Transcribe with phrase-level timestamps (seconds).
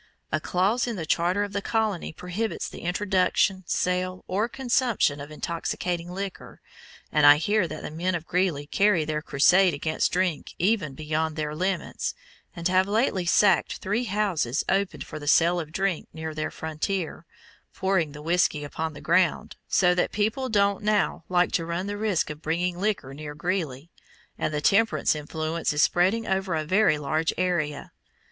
[0.31, 5.29] A clause in the charter of the colony prohibits the introduction, sale, or consumption of
[5.29, 6.59] intoxicating liquor,
[7.11, 11.35] and I hear that the men of Greeley carry their crusade against drink even beyond
[11.35, 12.15] their limits,
[12.55, 17.27] and have lately sacked three houses open for the sale of drink near their frontier,
[17.71, 21.95] pouring the whisky upon the ground, so that people don't now like to run the
[21.95, 23.91] risk of bringing liquor near Greeley,
[24.35, 27.91] and the temperance influence is spreading over a very large area.